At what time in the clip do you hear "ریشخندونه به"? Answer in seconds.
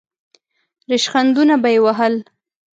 0.89-1.69